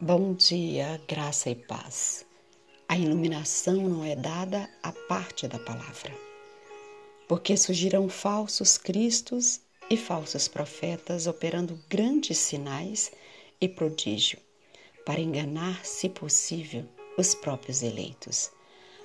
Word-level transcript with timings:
Bom 0.00 0.32
dia, 0.32 1.00
graça 1.08 1.50
e 1.50 1.56
paz. 1.56 2.24
A 2.88 2.96
iluminação 2.96 3.74
não 3.74 4.04
é 4.04 4.14
dada 4.14 4.70
à 4.80 4.92
parte 4.92 5.48
da 5.48 5.58
palavra, 5.58 6.16
porque 7.26 7.56
surgirão 7.56 8.08
falsos 8.08 8.78
cristos 8.78 9.60
e 9.90 9.96
falsos 9.96 10.46
profetas 10.46 11.26
operando 11.26 11.76
grandes 11.90 12.38
sinais 12.38 13.10
e 13.60 13.68
prodígio 13.68 14.38
para 15.04 15.20
enganar, 15.20 15.84
se 15.84 16.08
possível, 16.08 16.84
os 17.18 17.34
próprios 17.34 17.82
eleitos. 17.82 18.52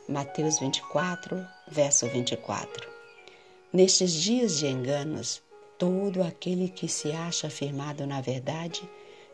Mateus 0.07 0.59
24, 0.59 1.43
verso 1.69 2.07
24. 2.07 2.87
Nestes 3.73 4.13
dias 4.13 4.59
de 4.59 4.67
enganos, 4.67 5.41
todo 5.75 6.21
aquele 6.21 6.69
que 6.69 6.87
se 6.87 7.11
acha 7.13 7.47
afirmado 7.47 8.05
na 8.05 8.21
verdade 8.21 8.87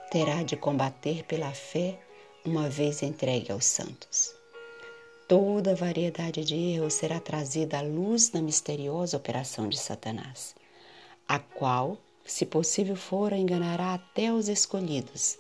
terá 0.10 0.42
de 0.42 0.58
combater 0.58 1.24
pela 1.26 1.52
fé 1.52 2.00
uma 2.44 2.68
vez 2.68 3.04
entregue 3.04 3.52
aos 3.52 3.66
santos. 3.66 4.34
Toda 5.28 5.76
variedade 5.76 6.44
de 6.44 6.56
erros 6.56 6.96
será 6.96 7.20
trazida 7.20 7.78
à 7.78 7.82
luz 7.82 8.32
na 8.32 8.42
misteriosa 8.42 9.18
operação 9.18 9.70
de 9.70 9.78
Satanás, 9.78 10.56
a 11.28 11.38
qual, 11.38 11.96
se 12.26 12.44
possível 12.44 12.96
for, 12.96 13.34
enganará 13.34 13.94
até 13.94 14.34
os 14.34 14.48
escolhidos, 14.48 15.38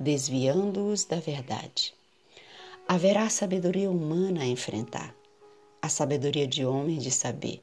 desviando-os 0.00 1.04
da 1.04 1.20
verdade. 1.20 1.94
Haverá 2.88 3.28
sabedoria 3.30 3.88
humana 3.88 4.42
a 4.42 4.46
enfrentar, 4.46 5.14
a 5.80 5.88
sabedoria 5.88 6.46
de 6.48 6.66
homens 6.66 7.04
de 7.04 7.12
saber, 7.12 7.62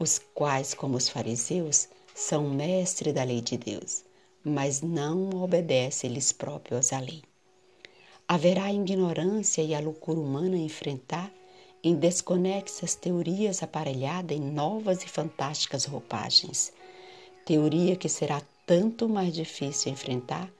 os 0.00 0.18
quais, 0.18 0.74
como 0.74 0.96
os 0.96 1.08
fariseus, 1.08 1.88
são 2.12 2.50
mestres 2.50 3.14
da 3.14 3.22
lei 3.22 3.40
de 3.40 3.56
Deus 3.56 4.02
mas 4.44 4.82
não 4.82 5.30
obedece 5.42 6.06
eles 6.06 6.32
próprios 6.32 6.92
à 6.92 6.98
lei. 6.98 7.22
Haverá 8.26 8.72
ignorância 8.72 9.62
e 9.62 9.74
a 9.74 9.80
loucura 9.80 10.18
humana 10.18 10.56
a 10.56 10.60
enfrentar 10.60 11.32
em 11.84 11.94
desconexas 11.94 12.94
teorias 12.94 13.62
aparelhadas 13.62 14.36
em 14.36 14.40
novas 14.40 15.02
e 15.02 15.08
fantásticas 15.08 15.84
roupagens. 15.84 16.72
Teoria 17.44 17.96
que 17.96 18.08
será 18.08 18.40
tanto 18.64 19.08
mais 19.08 19.34
difícil 19.34 19.92
enfrentar 19.92 20.50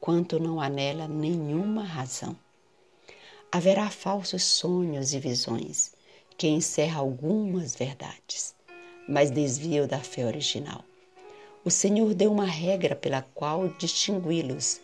quanto 0.00 0.40
não 0.40 0.60
há 0.60 0.68
nela 0.68 1.06
nenhuma 1.06 1.84
razão. 1.84 2.34
Haverá 3.52 3.90
falsos 3.90 4.42
sonhos 4.44 5.12
e 5.12 5.20
visões 5.20 5.92
que 6.38 6.48
encerram 6.48 7.00
algumas 7.00 7.74
verdades, 7.74 8.54
mas 9.06 9.30
desviam 9.30 9.86
da 9.86 9.98
fé 9.98 10.24
original. 10.24 10.82
O 11.62 11.70
Senhor 11.70 12.14
deu 12.14 12.32
uma 12.32 12.46
regra 12.46 12.96
pela 12.96 13.20
qual 13.20 13.68
distingui-los, 13.68 14.80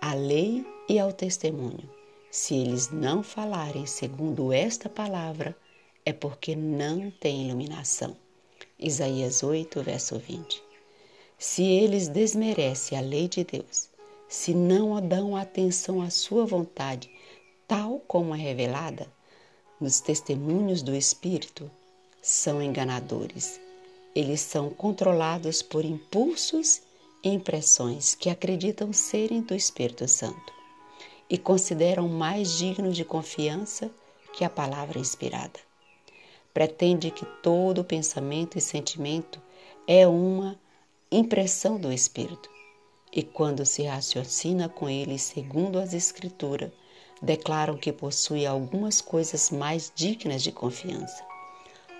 à 0.00 0.14
lei 0.14 0.64
e 0.88 0.96
ao 0.96 1.12
testemunho. 1.12 1.90
Se 2.30 2.54
eles 2.54 2.88
não 2.88 3.20
falarem 3.20 3.84
segundo 3.84 4.52
esta 4.52 4.88
palavra, 4.88 5.56
é 6.06 6.12
porque 6.12 6.54
não 6.54 7.10
têm 7.10 7.48
iluminação. 7.48 8.16
Isaías 8.78 9.42
8, 9.42 9.82
verso 9.82 10.16
20. 10.16 10.62
Se 11.36 11.64
eles 11.64 12.06
desmerecem 12.06 12.96
a 12.96 13.00
lei 13.00 13.26
de 13.26 13.42
Deus, 13.42 13.88
se 14.28 14.54
não 14.54 15.04
dão 15.04 15.34
atenção 15.34 16.00
à 16.00 16.10
sua 16.10 16.46
vontade, 16.46 17.10
tal 17.66 17.98
como 18.06 18.32
é 18.36 18.38
revelada 18.38 19.12
nos 19.80 19.98
testemunhos 19.98 20.80
do 20.80 20.94
Espírito, 20.94 21.68
são 22.22 22.62
enganadores 22.62 23.63
eles 24.14 24.40
são 24.40 24.70
controlados 24.70 25.60
por 25.60 25.84
impulsos 25.84 26.82
e 27.22 27.28
impressões 27.28 28.14
que 28.14 28.30
acreditam 28.30 28.92
serem 28.92 29.40
do 29.40 29.54
Espírito 29.54 30.06
Santo 30.06 30.52
e 31.28 31.36
consideram 31.36 32.08
mais 32.08 32.58
dignos 32.58 32.96
de 32.96 33.04
confiança 33.04 33.90
que 34.32 34.44
a 34.44 34.50
palavra 34.50 34.98
inspirada. 34.98 35.58
Pretende 36.52 37.10
que 37.10 37.24
todo 37.42 37.82
pensamento 37.82 38.56
e 38.56 38.60
sentimento 38.60 39.40
é 39.86 40.06
uma 40.06 40.58
impressão 41.10 41.78
do 41.78 41.92
Espírito, 41.92 42.48
e 43.12 43.22
quando 43.22 43.64
se 43.64 43.84
raciocina 43.84 44.68
com 44.68 44.88
ele 44.88 45.18
segundo 45.18 45.78
as 45.78 45.92
Escrituras, 45.94 46.70
declaram 47.22 47.76
que 47.76 47.92
possui 47.92 48.46
algumas 48.46 49.00
coisas 49.00 49.50
mais 49.50 49.90
dignas 49.94 50.42
de 50.42 50.52
confiança. 50.52 51.24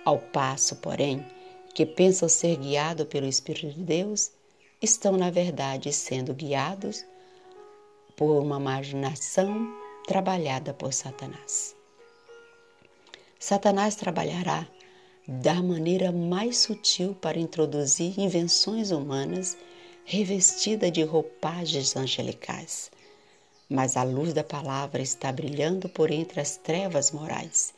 Ao 0.05 0.19
passo, 0.19 0.77
porém, 0.77 1.25
que 1.75 1.85
pensam 1.85 2.29
ser 2.29 2.57
guiados 2.57 3.07
pelo 3.09 3.27
Espírito 3.27 3.73
de 3.73 3.83
Deus 3.83 4.31
estão, 4.81 5.17
na 5.17 5.29
verdade, 5.29 5.93
sendo 5.93 6.33
guiados 6.33 7.05
por 8.17 8.41
uma 8.41 8.61
imaginação 8.61 9.67
trabalhada 10.07 10.73
por 10.73 10.93
Satanás. 10.93 11.75
Satanás 13.41 13.97
trabalhará 13.97 14.69
da 15.27 15.55
maneira 15.55 16.13
mais 16.13 16.59
sutil 16.59 17.15
para 17.15 17.41
introduzir 17.41 18.19
invenções 18.21 18.93
humanas 18.93 19.57
revestidas 20.05 20.93
de 20.93 21.03
roupagens 21.03 21.97
angelicais. 21.97 22.91
Mas 23.69 23.97
a 23.97 24.05
luz 24.05 24.33
da 24.33 24.45
palavra 24.45 25.03
está 25.03 25.33
brilhando 25.33 25.89
por 25.89 26.11
entre 26.11 26.41
as 26.41 26.57
trevas 26.57 27.11
morais, 27.11 27.75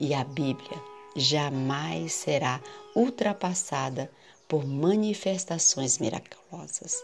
e 0.00 0.14
a 0.14 0.22
Bíblia 0.22 0.95
jamais 1.16 2.12
será 2.12 2.60
ultrapassada 2.94 4.10
por 4.46 4.66
manifestações 4.66 5.98
miraculosas. 5.98 7.02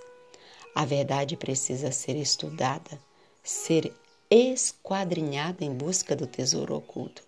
A 0.74 0.84
verdade 0.84 1.36
precisa 1.36 1.90
ser 1.90 2.16
estudada, 2.16 3.00
ser 3.42 3.92
esquadrinhada 4.30 5.64
em 5.64 5.74
busca 5.74 6.14
do 6.14 6.26
tesouro 6.26 6.76
oculto. 6.76 7.22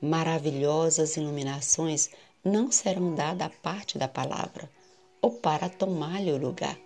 Maravilhosas 0.00 1.16
iluminações 1.16 2.10
não 2.44 2.70
serão 2.70 3.14
dadas 3.14 3.46
à 3.46 3.50
parte 3.50 3.98
da 3.98 4.08
palavra 4.08 4.70
ou 5.22 5.32
para 5.32 5.68
tomar-lhe 5.68 6.32
o 6.32 6.36
lugar. 6.36 6.78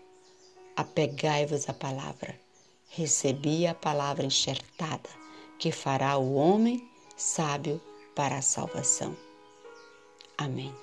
Apegai-vos 0.76 1.68
à 1.68 1.72
palavra. 1.72 2.38
Recebi 2.88 3.66
a 3.66 3.74
palavra 3.74 4.24
enxertada, 4.24 5.08
que 5.58 5.70
fará 5.70 6.16
o 6.16 6.34
homem 6.34 6.88
sábio 7.16 7.80
para 8.20 8.36
a 8.36 8.42
salvação. 8.42 9.16
Amém. 10.36 10.75